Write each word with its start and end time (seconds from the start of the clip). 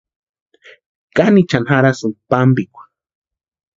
¿Kánichani 1.17 1.67
jarhasïnki 1.69 2.21
pámpikwa? 2.31 2.83